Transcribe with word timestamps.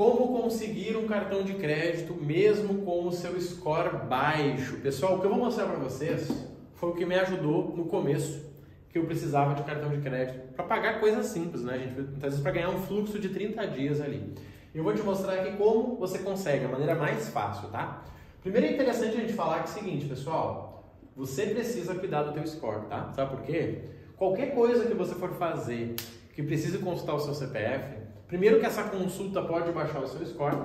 Como 0.00 0.40
conseguir 0.40 0.96
um 0.96 1.06
cartão 1.06 1.42
de 1.42 1.52
crédito 1.52 2.14
mesmo 2.14 2.86
com 2.86 3.06
o 3.06 3.12
seu 3.12 3.38
score 3.38 4.06
baixo? 4.08 4.78
Pessoal, 4.78 5.16
o 5.16 5.20
que 5.20 5.26
eu 5.26 5.30
vou 5.30 5.38
mostrar 5.38 5.66
para 5.66 5.76
vocês 5.76 6.26
foi 6.76 6.88
o 6.88 6.94
que 6.94 7.04
me 7.04 7.14
ajudou 7.16 7.76
no 7.76 7.84
começo, 7.84 8.50
que 8.88 8.96
eu 8.96 9.04
precisava 9.04 9.54
de 9.54 9.62
cartão 9.62 9.90
de 9.90 10.00
crédito 10.00 10.54
para 10.54 10.64
pagar 10.64 11.00
coisas 11.00 11.26
simples, 11.26 11.62
né, 11.62 11.78
gente? 11.80 11.92
Muitas 11.96 12.22
vezes 12.22 12.40
para 12.40 12.50
ganhar 12.50 12.70
um 12.70 12.78
fluxo 12.78 13.18
de 13.18 13.28
30 13.28 13.66
dias 13.66 14.00
ali. 14.00 14.32
Eu 14.74 14.82
vou 14.82 14.94
te 14.94 15.02
mostrar 15.02 15.34
aqui 15.34 15.54
como 15.58 15.96
você 15.96 16.20
consegue, 16.20 16.64
a 16.64 16.68
maneira 16.68 16.94
mais 16.94 17.28
fácil, 17.28 17.68
tá? 17.68 18.02
Primeiro 18.40 18.68
é 18.68 18.72
interessante 18.72 19.18
a 19.18 19.20
gente 19.20 19.34
falar 19.34 19.64
que 19.64 19.68
é 19.68 19.72
o 19.72 19.84
seguinte, 19.84 20.06
pessoal, 20.06 20.96
você 21.14 21.44
precisa 21.48 21.94
cuidar 21.94 22.22
do 22.22 22.32
teu 22.32 22.46
score, 22.46 22.86
tá? 22.86 23.12
Sabe 23.12 23.36
por 23.36 23.42
quê? 23.42 23.82
Qualquer 24.16 24.54
coisa 24.54 24.86
que 24.86 24.94
você 24.94 25.14
for 25.14 25.34
fazer 25.34 25.94
que 26.32 26.42
precise 26.42 26.78
consultar 26.78 27.16
o 27.16 27.20
seu 27.20 27.34
CPF, 27.34 28.00
primeiro 28.30 28.60
que 28.60 28.64
essa 28.64 28.84
consulta 28.84 29.42
pode 29.42 29.72
baixar 29.72 30.00
o 30.00 30.06
seu 30.06 30.24
score 30.24 30.56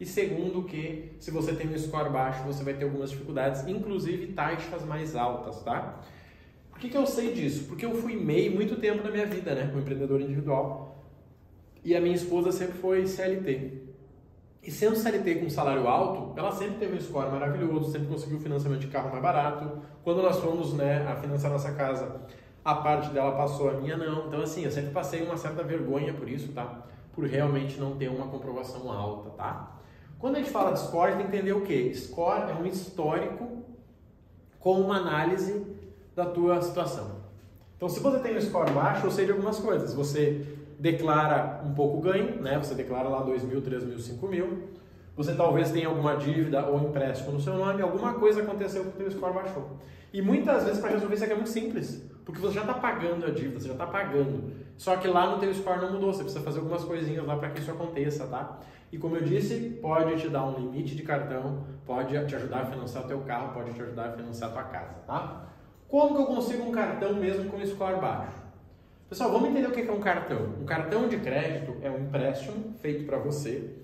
e 0.00 0.06
segundo 0.06 0.64
que 0.64 1.12
se 1.20 1.30
você 1.30 1.52
tem 1.52 1.68
um 1.68 1.78
score 1.78 2.08
baixo, 2.08 2.42
você 2.44 2.64
vai 2.64 2.72
ter 2.72 2.84
algumas 2.84 3.10
dificuldades, 3.10 3.66
inclusive 3.68 4.28
taxas 4.28 4.82
mais 4.82 5.14
altas, 5.14 5.62
tá? 5.62 6.00
Por 6.70 6.80
que, 6.80 6.88
que 6.88 6.96
eu 6.96 7.06
sei 7.06 7.34
disso? 7.34 7.64
Porque 7.68 7.84
eu 7.84 7.94
fui 7.94 8.16
MEI 8.16 8.48
muito 8.48 8.76
tempo 8.76 9.04
na 9.04 9.10
minha 9.10 9.26
vida, 9.26 9.54
né, 9.54 9.66
como 9.66 9.80
empreendedor 9.80 10.18
individual. 10.22 11.04
E 11.84 11.94
a 11.94 12.00
minha 12.00 12.16
esposa 12.16 12.50
sempre 12.50 12.78
foi 12.78 13.06
CLT. 13.06 13.90
E 14.62 14.70
sendo 14.70 14.96
CLT 14.96 15.34
com 15.36 15.50
salário 15.50 15.86
alto, 15.86 16.38
ela 16.38 16.52
sempre 16.52 16.78
teve 16.78 16.96
um 16.96 17.00
score 17.00 17.30
maravilhoso, 17.30 17.92
sempre 17.92 18.08
conseguiu 18.08 18.40
financiamento 18.40 18.80
de 18.80 18.86
carro 18.86 19.10
mais 19.10 19.22
barato. 19.22 19.82
Quando 20.02 20.22
nós 20.22 20.38
fomos 20.38 20.72
né, 20.72 21.06
a 21.06 21.16
financiar 21.16 21.52
nossa 21.52 21.72
casa, 21.72 22.22
a 22.64 22.74
parte 22.74 23.10
dela 23.10 23.32
passou, 23.32 23.68
a 23.68 23.74
minha 23.74 23.98
não. 23.98 24.28
Então, 24.28 24.40
assim, 24.40 24.64
eu 24.64 24.70
sempre 24.70 24.92
passei 24.92 25.22
uma 25.22 25.36
certa 25.36 25.62
vergonha 25.62 26.14
por 26.14 26.26
isso, 26.26 26.52
tá? 26.52 26.86
Por 27.12 27.24
realmente 27.24 27.78
não 27.78 27.96
ter 27.96 28.08
uma 28.08 28.26
comprovação 28.28 28.90
alta, 28.90 29.30
tá? 29.30 29.76
Quando 30.18 30.36
a 30.36 30.38
gente 30.38 30.50
fala 30.50 30.72
de 30.72 30.80
score, 30.80 31.12
tem 31.12 31.26
que 31.26 31.36
entender 31.36 31.52
o 31.52 31.62
quê? 31.62 31.92
Score 31.94 32.50
é 32.50 32.54
um 32.54 32.66
histórico 32.66 33.64
com 34.58 34.80
uma 34.80 34.96
análise 34.96 35.66
da 36.14 36.26
tua 36.26 36.60
situação. 36.60 37.20
Então, 37.76 37.88
se 37.88 37.98
você 37.98 38.18
tem 38.18 38.36
um 38.36 38.40
score 38.40 38.70
baixo, 38.72 39.06
eu 39.06 39.10
sei 39.10 39.24
de 39.24 39.32
algumas 39.32 39.58
coisas. 39.58 39.94
Você 39.94 40.46
declara 40.78 41.62
um 41.64 41.72
pouco 41.72 42.00
ganho, 42.00 42.40
né? 42.42 42.58
Você 42.58 42.74
declara 42.74 43.08
lá 43.08 43.22
2 43.22 43.42
mil, 43.44 43.62
3 43.62 43.84
mil, 43.84 43.98
5 43.98 44.28
mil. 44.28 44.68
Você 45.20 45.34
talvez 45.34 45.70
tenha 45.70 45.86
alguma 45.86 46.16
dívida 46.16 46.64
ou 46.64 46.80
empréstimo 46.80 47.32
no 47.32 47.40
seu 47.42 47.54
nome, 47.54 47.82
alguma 47.82 48.14
coisa 48.14 48.40
aconteceu 48.40 48.84
que 48.84 48.88
o 48.88 49.10
seu 49.10 49.10
score 49.10 49.34
baixou. 49.34 49.76
E 50.14 50.22
muitas 50.22 50.64
vezes 50.64 50.80
para 50.80 50.92
resolver 50.92 51.14
isso 51.14 51.24
aqui 51.24 51.34
é 51.34 51.36
muito 51.36 51.50
simples, 51.50 52.10
porque 52.24 52.40
você 52.40 52.54
já 52.54 52.62
está 52.62 52.72
pagando 52.72 53.26
a 53.26 53.30
dívida, 53.30 53.60
você 53.60 53.66
já 53.66 53.74
está 53.74 53.86
pagando. 53.86 54.50
Só 54.78 54.96
que 54.96 55.06
lá 55.06 55.30
no 55.30 55.38
teu 55.38 55.52
score 55.52 55.78
não 55.78 55.92
mudou, 55.92 56.10
você 56.10 56.22
precisa 56.22 56.42
fazer 56.42 56.60
algumas 56.60 56.84
coisinhas 56.84 57.26
lá 57.26 57.36
para 57.36 57.50
que 57.50 57.60
isso 57.60 57.70
aconteça, 57.70 58.28
tá? 58.28 58.60
E 58.90 58.96
como 58.96 59.14
eu 59.14 59.22
disse, 59.22 59.78
pode 59.82 60.18
te 60.18 60.26
dar 60.30 60.46
um 60.46 60.58
limite 60.58 60.96
de 60.96 61.02
cartão, 61.02 61.64
pode 61.84 62.16
te 62.26 62.34
ajudar 62.34 62.60
a 62.60 62.64
financiar 62.64 63.04
o 63.04 63.06
teu 63.06 63.20
carro, 63.20 63.52
pode 63.52 63.74
te 63.74 63.82
ajudar 63.82 64.06
a 64.06 64.12
financiar 64.12 64.48
a 64.48 64.52
tua 64.54 64.62
casa, 64.62 64.94
tá? 65.06 65.44
Como 65.86 66.14
que 66.14 66.22
eu 66.22 66.26
consigo 66.34 66.62
um 66.62 66.72
cartão 66.72 67.12
mesmo 67.12 67.50
com 67.50 67.62
score 67.66 68.00
baixo? 68.00 68.40
Pessoal, 69.06 69.30
vamos 69.32 69.50
entender 69.50 69.66
o 69.66 69.70
que 69.70 69.82
é 69.82 69.92
um 69.92 70.00
cartão. 70.00 70.54
Um 70.58 70.64
cartão 70.64 71.08
de 71.08 71.18
crédito 71.18 71.76
é 71.82 71.90
um 71.90 71.98
empréstimo 71.98 72.72
feito 72.80 73.04
para 73.04 73.18
você, 73.18 73.82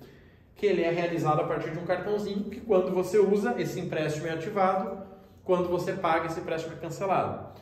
que 0.57 0.65
ele 0.65 0.81
é 0.81 0.89
realizado 0.89 1.39
a 1.39 1.43
partir 1.43 1.69
de 1.69 1.77
um 1.77 1.85
cartãozinho 1.85 2.45
que 2.45 2.59
quando 2.59 2.91
você 2.91 3.19
usa, 3.19 3.55
esse 3.61 3.79
empréstimo 3.79 4.27
é 4.27 4.31
ativado, 4.31 5.03
quando 5.43 5.69
você 5.69 5.93
paga, 5.93 6.25
esse 6.25 6.39
empréstimo 6.39 6.73
é 6.73 6.77
cancelado. 6.77 7.55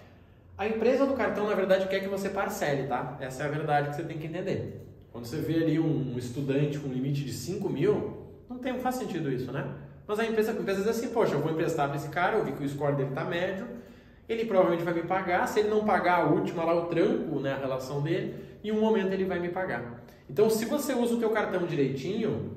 A 0.58 0.66
empresa 0.66 1.06
do 1.06 1.14
cartão, 1.14 1.48
na 1.48 1.54
verdade, 1.54 1.88
quer 1.90 2.00
que 2.00 2.08
você 2.08 2.30
parcele, 2.30 2.88
tá? 2.88 3.18
Essa 3.20 3.44
é 3.44 3.46
a 3.46 3.50
verdade 3.50 3.90
que 3.90 3.98
você 3.98 4.04
tem 4.04 4.18
que 4.18 4.28
entender. 4.28 4.88
Quando 5.12 5.26
você 5.26 5.38
vê 5.38 5.56
ali 5.56 5.78
um 5.78 6.18
estudante 6.18 6.80
com 6.80 6.88
limite 6.88 7.26
de 7.26 7.34
5 7.34 7.70
mil, 7.70 8.26
não, 8.50 8.58
tem, 8.58 8.72
não 8.72 8.80
faz 8.80 8.96
sentido 8.96 9.30
isso, 9.30 9.52
né? 9.52 9.76
Mas 10.08 10.18
a 10.20 10.26
empresa, 10.26 10.52
a 10.52 10.56
empresa 10.56 10.80
diz 10.80 10.90
assim, 10.90 11.10
poxa, 11.10 11.34
eu 11.34 11.42
vou 11.42 11.52
emprestar 11.52 11.90
para 11.90 11.98
esse 11.98 12.08
cara, 12.08 12.38
eu 12.38 12.46
vi 12.46 12.54
que 12.54 12.64
o 12.64 12.70
score 12.70 12.96
dele 12.96 13.10
está 13.10 13.26
médio, 13.26 13.68
ele 14.30 14.46
provavelmente 14.46 14.84
vai 14.84 14.94
me 14.94 15.04
pagar, 15.04 15.48
se 15.48 15.60
ele 15.60 15.70
não 15.70 15.84
pagar 15.84 16.22
a 16.22 16.26
última 16.26 16.64
lá, 16.64 16.74
o 16.74 16.86
tranco, 16.86 17.40
né, 17.42 17.54
a 17.54 17.58
relação 17.58 18.02
dele, 18.02 18.36
em 18.64 18.72
um 18.72 18.80
momento 18.80 19.12
ele 19.12 19.26
vai 19.26 19.40
me 19.40 19.50
pagar. 19.50 20.04
Então, 20.30 20.50
se 20.50 20.66
você 20.66 20.94
usa 20.94 21.16
o 21.16 21.20
teu 21.20 21.30
cartão 21.32 21.66
direitinho, 21.66 22.56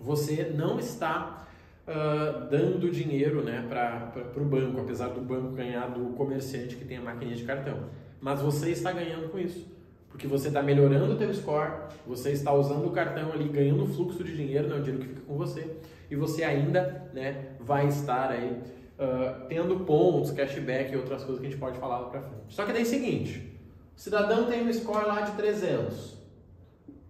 você 0.00 0.52
não 0.54 0.78
está 0.78 1.46
uh, 1.86 2.48
dando 2.48 2.90
dinheiro 2.90 3.42
né, 3.42 3.64
para 3.68 4.40
o 4.40 4.44
banco, 4.44 4.80
apesar 4.80 5.08
do 5.08 5.20
banco 5.20 5.52
ganhar 5.52 5.88
do 5.88 6.14
comerciante 6.14 6.76
que 6.76 6.84
tem 6.84 6.98
a 6.98 7.02
maquininha 7.02 7.36
de 7.36 7.44
cartão. 7.44 7.84
Mas 8.20 8.40
você 8.40 8.70
está 8.70 8.92
ganhando 8.92 9.30
com 9.30 9.38
isso. 9.38 9.72
Porque 10.14 10.28
você 10.28 10.46
está 10.46 10.62
melhorando 10.62 11.14
o 11.14 11.16
teu 11.16 11.34
score, 11.34 11.72
você 12.06 12.30
está 12.30 12.52
usando 12.52 12.86
o 12.86 12.92
cartão 12.92 13.32
ali, 13.32 13.48
ganhando 13.48 13.84
fluxo 13.84 14.22
de 14.22 14.36
dinheiro, 14.36 14.68
não 14.68 14.76
é 14.76 14.78
o 14.78 14.82
dinheiro 14.82 15.02
que 15.04 15.12
fica 15.12 15.26
com 15.26 15.36
você, 15.36 15.76
e 16.08 16.14
você 16.14 16.44
ainda 16.44 17.10
né, 17.12 17.46
vai 17.58 17.88
estar 17.88 18.30
aí 18.30 18.62
uh, 18.96 19.44
tendo 19.48 19.80
pontos, 19.80 20.30
cashback 20.30 20.92
e 20.92 20.96
outras 20.96 21.24
coisas 21.24 21.40
que 21.40 21.48
a 21.48 21.50
gente 21.50 21.58
pode 21.58 21.78
falar 21.78 21.98
lá 21.98 22.08
para 22.10 22.20
frente. 22.20 22.44
Só 22.48 22.64
que 22.64 22.72
daí 22.72 22.82
é 22.82 22.84
o 22.84 22.88
seguinte, 22.88 23.60
o 23.96 24.00
cidadão 24.00 24.46
tem 24.46 24.64
um 24.64 24.72
score 24.72 25.04
lá 25.04 25.22
de 25.22 25.32
300. 25.32 26.16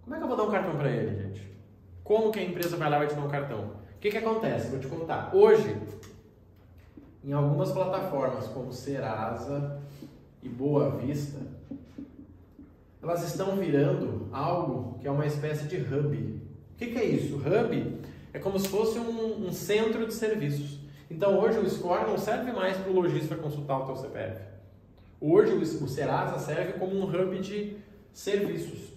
Como 0.01 0.15
é 0.15 0.17
que 0.17 0.23
eu 0.23 0.27
vou 0.27 0.37
dar 0.37 0.43
um 0.45 0.51
cartão 0.51 0.75
para 0.75 0.89
ele, 0.89 1.15
gente? 1.15 1.44
Como 2.05 2.31
que 2.31 2.39
a 2.39 2.43
empresa 2.43 2.77
vai 2.77 2.87
lá 2.87 2.97
e 2.97 2.99
vai 2.99 3.07
te 3.07 3.15
dar 3.15 3.25
um 3.25 3.27
cartão? 3.27 3.61
O 3.61 3.99
que, 3.99 4.11
que 4.11 4.17
acontece? 4.19 4.69
Vou 4.69 4.79
te 4.79 4.85
contar. 4.85 5.35
Hoje, 5.35 5.75
em 7.23 7.33
algumas 7.33 7.71
plataformas 7.71 8.47
como 8.47 8.71
Serasa 8.71 9.81
e 10.43 10.47
Boa 10.47 10.91
Vista, 10.91 11.39
elas 13.01 13.27
estão 13.27 13.55
virando 13.55 14.29
algo 14.31 14.99
que 14.99 15.07
é 15.07 15.11
uma 15.11 15.25
espécie 15.25 15.67
de 15.67 15.77
hub. 15.77 16.15
O 16.73 16.77
que, 16.77 16.91
que 16.91 16.97
é 16.99 17.05
isso? 17.05 17.37
Hub 17.37 17.99
é 18.31 18.37
como 18.37 18.59
se 18.59 18.67
fosse 18.67 18.99
um, 18.99 19.47
um 19.47 19.51
centro 19.51 20.05
de 20.05 20.13
serviços. 20.13 20.79
Então 21.09 21.39
hoje 21.39 21.57
o 21.57 21.67
score 21.67 22.07
não 22.07 22.19
serve 22.19 22.51
mais 22.51 22.77
para 22.77 22.91
o 22.91 22.93
lojista 22.93 23.35
consultar 23.35 23.79
o 23.79 23.85
teu 23.87 23.95
CPF. 23.95 24.41
Hoje 25.19 25.53
o 25.53 25.87
Serasa 25.87 26.37
serve 26.37 26.73
como 26.73 26.95
um 26.95 27.05
hub 27.05 27.39
de 27.39 27.77
serviços. 28.13 28.94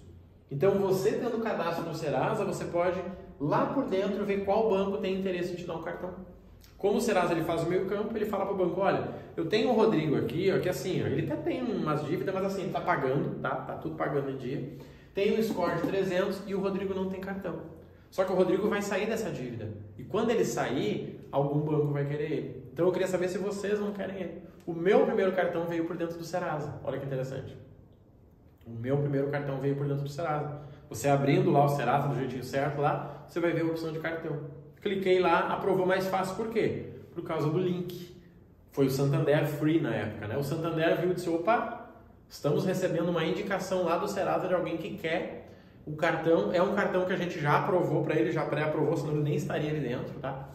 Então 0.51 0.71
você 0.79 1.13
tendo 1.13 1.41
cadastro 1.43 1.85
no 1.85 1.93
Serasa, 1.93 2.43
você 2.43 2.65
pode 2.65 2.99
lá 3.39 3.67
por 3.67 3.85
dentro 3.85 4.25
ver 4.25 4.43
qual 4.43 4.69
banco 4.69 4.97
tem 4.97 5.19
interesse 5.19 5.53
em 5.53 5.55
te 5.55 5.65
dar 5.65 5.75
um 5.75 5.83
cartão. 5.83 6.13
Como 6.77 6.97
o 6.97 7.01
Serasa 7.01 7.33
ele 7.33 7.43
faz 7.43 7.63
o 7.63 7.69
meio 7.69 7.85
campo, 7.85 8.15
ele 8.15 8.25
fala 8.25 8.45
para 8.45 8.53
o 8.53 8.57
banco, 8.57 8.79
olha, 8.79 9.09
eu 9.35 9.47
tenho 9.47 9.69
o 9.69 9.73
Rodrigo 9.73 10.15
aqui, 10.15 10.51
ó, 10.51 10.59
que 10.59 10.69
assim, 10.69 11.03
ó, 11.03 11.07
ele 11.07 11.29
até 11.29 11.35
tem 11.35 11.61
umas 11.61 12.05
dívidas, 12.05 12.33
mas 12.33 12.45
assim, 12.45 12.67
está 12.67 12.79
pagando, 12.79 13.39
tá? 13.41 13.49
Tá 13.49 13.75
tudo 13.75 13.95
pagando 13.95 14.31
em 14.31 14.37
dia. 14.37 14.77
Tem 15.13 15.37
um 15.37 15.43
score 15.43 15.75
de 15.75 15.81
300 15.81 16.43
e 16.47 16.55
o 16.55 16.61
Rodrigo 16.61 16.93
não 16.93 17.09
tem 17.09 17.19
cartão. 17.19 17.59
Só 18.09 18.23
que 18.23 18.31
o 18.31 18.35
Rodrigo 18.35 18.67
vai 18.69 18.81
sair 18.81 19.07
dessa 19.07 19.29
dívida. 19.29 19.69
E 19.97 20.03
quando 20.03 20.31
ele 20.31 20.45
sair, 20.45 21.27
algum 21.31 21.59
banco 21.59 21.93
vai 21.93 22.05
querer 22.05 22.31
ele. 22.31 22.63
Então 22.73 22.85
eu 22.85 22.91
queria 22.91 23.07
saber 23.07 23.27
se 23.27 23.37
vocês 23.37 23.79
não 23.79 23.91
querem 23.91 24.17
ele. 24.17 24.41
O 24.65 24.73
meu 24.73 25.05
primeiro 25.05 25.33
cartão 25.33 25.65
veio 25.65 25.85
por 25.85 25.97
dentro 25.97 26.17
do 26.17 26.23
Serasa. 26.23 26.79
Olha 26.83 26.97
que 26.97 27.05
interessante. 27.05 27.55
O 28.69 28.79
meu 28.79 28.97
primeiro 28.97 29.29
cartão 29.29 29.59
veio 29.59 29.75
por 29.75 29.87
dentro 29.87 30.03
do 30.03 30.09
Serasa. 30.09 30.61
Você 30.89 31.09
abrindo 31.09 31.51
lá 31.51 31.65
o 31.65 31.69
Serasa 31.69 32.07
do 32.07 32.15
jeitinho 32.15 32.43
certo 32.43 32.81
lá, 32.81 33.25
você 33.27 33.39
vai 33.39 33.51
ver 33.51 33.61
a 33.61 33.65
opção 33.65 33.91
de 33.91 33.99
cartão. 33.99 34.37
Cliquei 34.81 35.19
lá, 35.19 35.53
aprovou 35.53 35.85
mais 35.85 36.07
fácil. 36.07 36.35
Por 36.35 36.49
quê? 36.49 36.85
Por 37.13 37.23
causa 37.23 37.49
do 37.49 37.57
link. 37.57 38.15
Foi 38.71 38.85
o 38.85 38.89
Santander 38.89 39.45
Free 39.45 39.81
na 39.81 39.93
época, 39.93 40.27
né? 40.27 40.37
O 40.37 40.43
Santander 40.43 41.01
viu 41.01 41.11
e 41.11 41.13
disse, 41.15 41.29
opa, 41.29 41.89
estamos 42.29 42.65
recebendo 42.65 43.09
uma 43.09 43.25
indicação 43.25 43.83
lá 43.83 43.97
do 43.97 44.07
Serasa 44.07 44.47
de 44.47 44.53
alguém 44.53 44.77
que 44.77 44.95
quer 44.97 45.49
o 45.89 45.95
cartão 45.95 46.51
é 46.53 46.61
um 46.61 46.75
cartão 46.75 47.03
que 47.03 47.13
a 47.13 47.15
gente 47.15 47.39
já 47.39 47.57
aprovou 47.57 48.03
para 48.03 48.15
ele, 48.15 48.31
já 48.31 48.45
pré-aprovou, 48.45 48.95
senão 48.95 49.13
ele 49.13 49.23
nem 49.23 49.33
estaria 49.33 49.71
ali 49.71 49.79
dentro, 49.79 50.19
tá? 50.19 50.47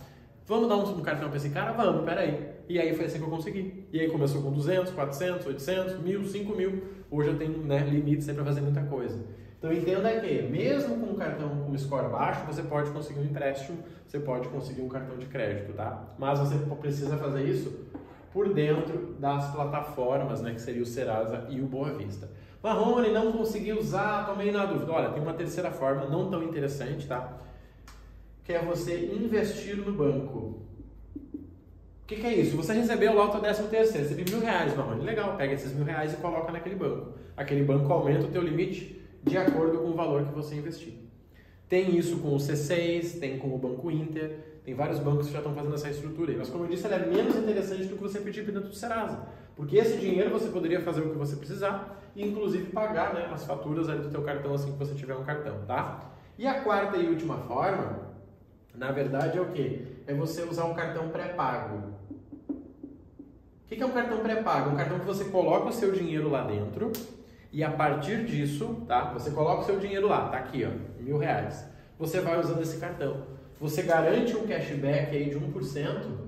Vamos 0.47 0.69
dar 0.69 0.77
um, 0.77 0.99
um 0.99 1.03
cartão 1.03 1.29
para 1.29 1.37
esse 1.37 1.51
cara? 1.51 1.73
Vamos, 1.73 2.05
peraí. 2.05 2.54
E 2.69 2.79
aí 2.79 2.95
foi 2.95 3.07
assim 3.07 3.19
que 3.19 3.25
eu 3.25 3.31
consegui. 3.31 3.87
E 3.93 4.01
aí 4.01 4.11
começou 4.11 4.43
com 4.43 4.51
200, 4.53 4.93
400, 4.93 5.47
800, 5.47 5.99
1000, 6.01 6.25
5000. 6.27 6.83
Hoje 7.11 7.29
eu 7.29 7.39
tenho 7.39 7.59
né, 7.59 7.87
limites 7.89 8.31
para 8.31 8.45
fazer 8.45 8.61
muita 8.61 8.83
coisa. 8.83 9.19
Então 9.59 9.73
entenda 9.73 10.11
que, 10.21 10.43
mesmo 10.43 10.99
com 10.99 11.13
um 11.13 11.17
cartão 11.17 11.49
com 11.49 11.79
score 11.79 12.11
baixo, 12.11 12.45
você 12.47 12.63
pode 12.63 12.91
conseguir 12.91 13.21
um 13.21 13.25
empréstimo, 13.25 13.79
você 14.07 14.19
pode 14.19 14.49
conseguir 14.49 14.83
um 14.83 14.89
cartão 14.89 15.17
de 15.17 15.25
crédito, 15.25 15.73
tá? 15.73 16.15
Mas 16.19 16.39
você 16.39 16.57
precisa 16.81 17.17
fazer 17.17 17.49
isso 17.49 17.87
por 18.31 18.53
dentro 18.53 19.15
das 19.19 19.51
plataformas, 19.53 20.43
né, 20.43 20.53
que 20.53 20.61
seria 20.61 20.83
o 20.83 20.87
Serasa 20.87 21.47
e 21.49 21.61
o 21.63 21.67
Boa 21.67 21.95
Vista. 21.95 22.29
Marrone, 22.63 23.11
não 23.11 23.31
consegui 23.31 23.73
usar, 23.73 24.27
tomei 24.27 24.51
na 24.51 24.67
dúvida. 24.67 24.91
Olha, 24.91 25.11
tem 25.11 25.23
uma 25.23 25.35
terceira 25.35 25.71
forma, 25.71 26.07
não 26.07 26.31
tão 26.31 26.43
interessante, 26.43 27.07
tá? 27.07 27.39
Que 28.43 28.55
é 28.55 28.59
você 28.59 29.13
investir 29.15 29.77
no 29.77 29.93
banco. 29.93 30.63
O 32.05 32.07
que, 32.07 32.17
que, 32.17 32.27
é 32.27 32.35
isso? 32.35 32.55
Você 32.59 32.75
recebeu 32.75 33.15
lá 33.15 33.31
o 33.31 33.33
seu 33.33 33.41
décimo 33.41 33.69
terceiro, 33.69 34.07
recebi 34.07 34.31
mil 34.31 34.41
reais, 34.41 34.77
Marrone. 34.77 35.03
Legal, 35.03 35.39
pega 35.39 35.55
esses 35.55 35.73
mil 35.73 35.87
reais 35.87 36.13
e 36.13 36.17
coloca 36.19 36.53
naquele 36.53 36.75
banco. 36.75 37.15
Aquele 37.35 37.65
banco 37.65 37.91
aumenta 37.91 38.27
o 38.27 38.31
teu 38.31 38.43
limite 38.43 39.03
de 39.23 39.39
acordo 39.39 39.79
com 39.79 39.89
o 39.89 39.95
valor 39.95 40.23
que 40.27 40.35
você 40.35 40.55
investir. 40.55 40.93
Tem 41.67 41.97
isso 41.97 42.19
com 42.19 42.35
o 42.35 42.37
C6, 42.37 43.19
tem 43.19 43.39
com 43.39 43.55
o 43.55 43.59
Banco 43.59 43.91
Inter, 43.91 44.39
tem 44.67 44.75
vários 44.75 44.99
bancos 44.99 45.29
que 45.29 45.33
já 45.33 45.39
estão 45.39 45.55
fazendo 45.55 45.75
essa 45.75 45.89
estrutura 45.89 46.31
aí. 46.31 46.37
Mas 46.37 46.51
como 46.51 46.65
eu 46.65 46.69
disse, 46.69 46.85
ela 46.85 46.97
é 46.97 47.07
menos 47.07 47.37
interessante 47.37 47.87
do 47.87 47.97
que 47.97 48.03
você 48.03 48.21
pedir 48.21 48.45
dentro 48.45 48.69
do 48.69 48.75
Serasa. 48.75 49.27
Porque 49.57 49.79
esse 49.79 49.97
dinheiro 49.97 50.29
você 50.29 50.49
poderia 50.49 50.83
fazer 50.83 51.01
o 51.01 51.11
que 51.11 51.17
você 51.17 51.37
precisar 51.37 52.03
e 52.15 52.23
inclusive 52.23 52.71
pagar 52.71 53.15
né, 53.15 53.31
as 53.33 53.47
faturas 53.47 53.87
do 53.87 54.11
teu 54.11 54.21
cartão 54.21 54.53
assim 54.53 54.73
que 54.73 54.79
você 54.79 54.95
tiver 54.95 55.17
um 55.17 55.25
cartão, 55.25 55.65
tá? 55.67 56.11
E 56.37 56.47
a 56.47 56.61
quarta 56.61 56.99
e 56.99 57.09
última 57.09 57.39
forma, 57.39 58.11
na 58.75 58.93
verdade, 58.93 59.39
é 59.39 59.41
o 59.41 59.47
que? 59.47 60.03
É 60.07 60.13
você 60.13 60.43
usar 60.43 60.67
um 60.67 60.75
cartão 60.75 61.09
pré-pago. 61.09 61.94
O 63.65 63.75
que 63.75 63.83
é 63.83 63.87
um 63.87 63.93
cartão 63.93 64.19
pré-pago? 64.19 64.71
Um 64.71 64.77
cartão 64.77 64.99
que 64.99 65.07
você 65.07 65.25
coloca 65.25 65.69
o 65.69 65.73
seu 65.73 65.91
dinheiro 65.91 66.29
lá 66.29 66.45
dentro 66.45 66.93
e 67.51 67.65
a 67.65 67.71
partir 67.71 68.25
disso, 68.25 68.85
tá? 68.87 69.13
Você 69.15 69.31
coloca 69.31 69.63
o 69.63 69.65
seu 69.65 69.79
dinheiro 69.79 70.07
lá, 70.07 70.29
tá 70.29 70.39
aqui, 70.39 70.65
ó, 70.65 71.03
mil 71.03 71.17
reais. 71.17 71.65
Você 71.99 72.21
vai 72.21 72.39
usando 72.39 72.61
esse 72.61 72.79
cartão. 72.79 73.27
Você 73.59 73.83
garante 73.83 74.37
um 74.37 74.47
cashback 74.47 75.17
aí 75.17 75.31
de 75.31 75.37
1% 75.37 76.25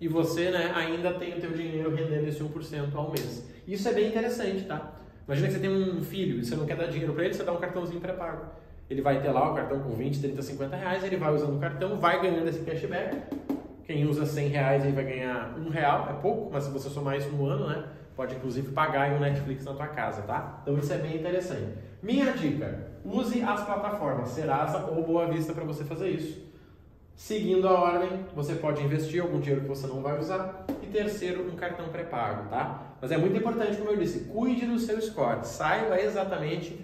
e 0.00 0.08
você 0.08 0.50
né, 0.50 0.72
ainda 0.74 1.14
tem 1.14 1.38
o 1.38 1.40
teu 1.40 1.52
dinheiro 1.52 1.94
rendendo 1.94 2.28
esse 2.28 2.42
1% 2.42 2.94
ao 2.94 3.10
mês. 3.10 3.48
Isso 3.66 3.88
é 3.88 3.92
bem 3.92 4.08
interessante, 4.08 4.64
tá? 4.64 4.92
Imagina 5.26 5.48
que 5.48 5.54
você 5.54 5.60
tem 5.60 5.70
um 5.70 6.02
filho 6.02 6.38
e 6.38 6.44
você 6.44 6.54
não 6.54 6.66
quer 6.66 6.76
dar 6.76 6.88
dinheiro 6.88 7.14
para 7.14 7.24
ele, 7.24 7.34
você 7.34 7.44
dá 7.44 7.52
um 7.52 7.58
cartãozinho 7.58 8.00
pré-pago. 8.00 8.46
Ele 8.90 9.00
vai 9.00 9.22
ter 9.22 9.30
lá 9.30 9.52
o 9.52 9.54
cartão 9.54 9.80
com 9.80 9.90
20, 9.90 10.20
30, 10.20 10.42
50 10.42 10.76
reais, 10.76 11.04
ele 11.04 11.16
vai 11.16 11.32
usando 11.32 11.56
o 11.56 11.60
cartão, 11.60 11.98
vai 11.98 12.20
ganhando 12.20 12.48
esse 12.48 12.60
cashback. 12.60 13.16
Quem 13.90 14.06
usa 14.06 14.24
100 14.24 14.48
reais 14.50 14.84
aí 14.84 14.92
vai 14.92 15.02
ganhar 15.02 15.58
um 15.58 15.68
real, 15.68 16.06
é 16.08 16.12
pouco, 16.22 16.48
mas 16.52 16.62
se 16.62 16.70
você 16.70 16.88
somar 16.88 17.16
isso 17.16 17.28
no 17.30 17.44
ano, 17.44 17.66
né? 17.66 17.86
Pode 18.14 18.36
inclusive 18.36 18.70
pagar 18.70 19.10
um 19.10 19.18
Netflix 19.18 19.64
na 19.64 19.74
tua 19.74 19.88
casa, 19.88 20.22
tá? 20.22 20.60
Então 20.62 20.78
isso 20.78 20.92
é 20.92 20.98
bem 20.98 21.16
interessante. 21.16 21.74
Minha 22.00 22.30
dica: 22.30 22.86
use 23.04 23.42
as 23.42 23.64
plataformas 23.64 24.28
Serasa 24.28 24.86
ou 24.86 25.02
Boa 25.02 25.26
Vista 25.26 25.52
para 25.52 25.64
você 25.64 25.82
fazer 25.82 26.08
isso. 26.08 26.40
Seguindo 27.16 27.66
a 27.66 27.72
ordem, 27.72 28.10
você 28.32 28.54
pode 28.54 28.80
investir 28.80 29.20
algum 29.20 29.40
dinheiro 29.40 29.62
que 29.62 29.68
você 29.68 29.88
não 29.88 30.00
vai 30.00 30.20
usar. 30.20 30.66
E 30.80 30.86
terceiro, 30.86 31.50
um 31.50 31.56
cartão 31.56 31.88
pré-pago, 31.88 32.48
tá? 32.48 32.94
Mas 33.02 33.10
é 33.10 33.18
muito 33.18 33.36
importante, 33.36 33.76
como 33.76 33.90
eu 33.90 33.96
disse, 33.96 34.26
cuide 34.26 34.66
do 34.66 34.78
seu 34.78 35.02
score. 35.02 35.44
Saiba 35.44 36.00
exatamente 36.00 36.78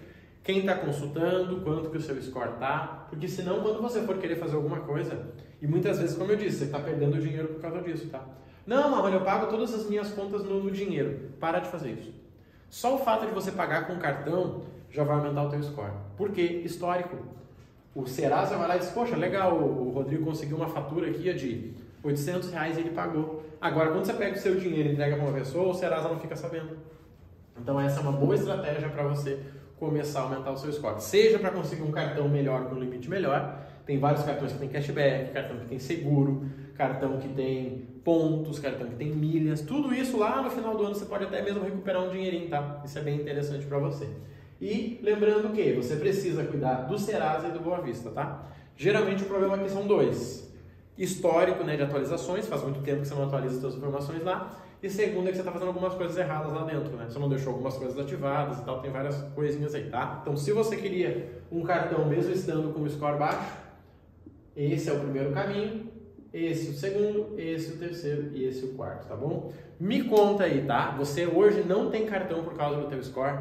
quem 0.46 0.60
está 0.60 0.76
consultando, 0.76 1.60
quanto 1.62 1.90
que 1.90 1.96
o 1.96 2.00
seu 2.00 2.22
score 2.22 2.52
tá, 2.60 3.08
porque 3.10 3.26
senão 3.26 3.62
quando 3.62 3.82
você 3.82 4.02
for 4.02 4.16
querer 4.16 4.36
fazer 4.36 4.54
alguma 4.54 4.78
coisa, 4.78 5.26
e 5.60 5.66
muitas 5.66 5.98
vezes, 5.98 6.16
como 6.16 6.30
eu 6.30 6.36
disse, 6.36 6.58
você 6.58 6.64
está 6.66 6.78
perdendo 6.78 7.20
dinheiro 7.20 7.48
por 7.48 7.60
causa 7.60 7.82
disso, 7.82 8.06
tá? 8.06 8.24
Não, 8.64 8.88
Marrone, 8.88 9.16
eu 9.16 9.22
pago 9.22 9.48
todas 9.48 9.74
as 9.74 9.88
minhas 9.88 10.08
contas 10.10 10.44
no, 10.44 10.62
no, 10.62 10.70
dinheiro. 10.70 11.32
Para 11.40 11.58
de 11.58 11.68
fazer 11.68 11.90
isso. 11.90 12.14
Só 12.70 12.94
o 12.94 12.98
fato 12.98 13.26
de 13.26 13.32
você 13.32 13.50
pagar 13.50 13.88
com 13.88 13.96
cartão 13.96 14.62
já 14.88 15.02
vai 15.02 15.16
aumentar 15.16 15.42
o 15.42 15.50
teu 15.50 15.60
score. 15.64 15.90
Por 16.16 16.30
quê? 16.30 16.62
Histórico. 16.64 17.16
O 17.92 18.06
Serasa 18.06 18.56
vai 18.56 18.68
lá 18.68 18.76
e 18.76 18.78
diz, 18.78 18.90
poxa, 18.90 19.16
legal, 19.16 19.52
o 19.56 19.90
Rodrigo 19.90 20.24
conseguiu 20.24 20.58
uma 20.58 20.68
fatura 20.68 21.10
aqui 21.10 21.32
de 21.34 21.72
800 22.04 22.52
reais 22.52 22.76
e 22.76 22.82
ele 22.82 22.90
pagou. 22.90 23.42
Agora, 23.60 23.90
quando 23.90 24.04
você 24.04 24.12
pega 24.12 24.36
o 24.36 24.38
seu 24.38 24.54
dinheiro 24.54 24.90
e 24.90 24.92
entrega 24.92 25.16
para 25.16 25.24
uma 25.24 25.36
pessoa, 25.36 25.70
o 25.70 25.74
Serasa 25.74 26.08
não 26.08 26.20
fica 26.20 26.36
sabendo. 26.36 26.76
Então, 27.60 27.80
essa 27.80 27.98
é 27.98 28.02
uma 28.02 28.12
boa 28.12 28.34
estratégia 28.36 28.88
para 28.90 29.08
você 29.08 29.40
começar 29.78 30.20
a 30.20 30.22
aumentar 30.24 30.50
o 30.50 30.56
seu 30.56 30.72
score. 30.72 31.00
Seja 31.02 31.38
para 31.38 31.50
conseguir 31.50 31.82
um 31.82 31.90
cartão 31.90 32.28
melhor 32.28 32.68
com 32.68 32.74
um 32.74 32.78
limite 32.78 33.08
melhor, 33.08 33.62
tem 33.84 33.98
vários 33.98 34.24
cartões 34.24 34.52
que 34.52 34.58
tem 34.58 34.68
cashback, 34.68 35.32
cartão 35.32 35.58
que 35.58 35.66
tem 35.66 35.78
seguro, 35.78 36.44
cartão 36.74 37.18
que 37.18 37.28
tem 37.28 37.86
pontos, 38.04 38.58
cartão 38.58 38.88
que 38.88 38.96
tem 38.96 39.14
milhas, 39.14 39.60
tudo 39.60 39.94
isso 39.94 40.18
lá 40.18 40.42
no 40.42 40.50
final 40.50 40.76
do 40.76 40.84
ano 40.84 40.94
você 40.94 41.04
pode 41.04 41.24
até 41.24 41.42
mesmo 41.42 41.62
recuperar 41.62 42.02
um 42.02 42.10
dinheirinho, 42.10 42.48
tá? 42.48 42.82
Isso 42.84 42.98
é 42.98 43.02
bem 43.02 43.16
interessante 43.20 43.66
para 43.66 43.78
você. 43.78 44.08
E 44.60 44.98
lembrando 45.02 45.52
que 45.52 45.72
você 45.72 45.96
precisa 45.96 46.44
cuidar 46.44 46.86
do 46.86 46.98
Serasa 46.98 47.48
e 47.48 47.52
do 47.52 47.60
Boa 47.60 47.80
Vista, 47.80 48.10
tá? 48.10 48.46
Geralmente 48.76 49.22
o 49.22 49.26
problema 49.26 49.56
aqui 49.56 49.68
são 49.70 49.86
dois. 49.86 50.52
Histórico 50.96 51.62
né, 51.62 51.76
de 51.76 51.82
atualizações, 51.82 52.46
faz 52.46 52.62
muito 52.62 52.80
tempo 52.80 53.02
que 53.02 53.08
você 53.08 53.14
não 53.14 53.24
atualiza 53.24 53.60
suas 53.60 53.74
informações 53.74 54.22
lá. 54.22 54.56
E 54.86 54.90
segundo 54.90 55.26
é 55.26 55.30
que 55.30 55.36
você 55.36 55.40
está 55.40 55.50
fazendo 55.50 55.66
algumas 55.66 55.94
coisas 55.94 56.16
erradas 56.16 56.52
lá 56.52 56.62
dentro, 56.62 56.96
né? 56.96 57.06
Você 57.08 57.18
não 57.18 57.28
deixou 57.28 57.54
algumas 57.54 57.76
coisas 57.76 57.98
ativadas 57.98 58.60
e 58.60 58.64
tal, 58.64 58.80
tem 58.80 58.88
várias 58.88 59.20
coisinhas 59.34 59.74
aí, 59.74 59.90
tá? 59.90 60.20
Então 60.22 60.36
se 60.36 60.52
você 60.52 60.76
queria 60.76 61.42
um 61.50 61.64
cartão 61.64 62.06
mesmo 62.06 62.32
estando 62.32 62.72
com 62.72 62.82
o 62.82 62.88
score 62.88 63.18
baixo, 63.18 63.50
esse 64.54 64.88
é 64.88 64.92
o 64.92 65.00
primeiro 65.00 65.32
caminho, 65.32 65.90
esse 66.32 66.70
o 66.70 66.74
segundo, 66.74 67.34
esse 67.36 67.72
o 67.72 67.78
terceiro 67.78 68.30
e 68.32 68.44
esse 68.44 68.64
o 68.64 68.74
quarto, 68.74 69.08
tá 69.08 69.16
bom? 69.16 69.52
Me 69.80 70.04
conta 70.04 70.44
aí, 70.44 70.64
tá? 70.64 70.94
Você 70.98 71.26
hoje 71.26 71.64
não 71.64 71.90
tem 71.90 72.06
cartão 72.06 72.44
por 72.44 72.54
causa 72.54 72.80
do 72.80 72.86
teu 72.86 73.02
score? 73.02 73.40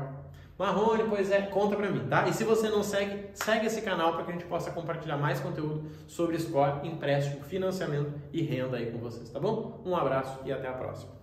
Marrone, 0.57 1.03
pois 1.07 1.29
é, 1.29 1.43
conta 1.43 1.75
pra 1.75 1.91
mim, 1.91 2.07
tá? 2.07 2.27
E 2.27 2.33
se 2.33 2.43
você 2.43 2.69
não 2.69 2.81
segue, 2.81 3.25
segue 3.35 3.67
esse 3.67 3.83
canal 3.83 4.13
para 4.13 4.23
que 4.23 4.31
a 4.31 4.33
gente 4.33 4.45
possa 4.45 4.71
compartilhar 4.71 5.17
mais 5.17 5.39
conteúdo 5.39 5.91
sobre 6.07 6.39
score, 6.39 6.87
empréstimo, 6.87 7.43
financiamento 7.43 8.11
e 8.33 8.41
renda 8.41 8.77
aí 8.77 8.89
com 8.89 8.97
vocês, 8.97 9.29
tá 9.29 9.39
bom? 9.39 9.79
Um 9.85 9.95
abraço 9.95 10.39
e 10.43 10.51
até 10.51 10.67
a 10.67 10.73
próxima. 10.73 11.14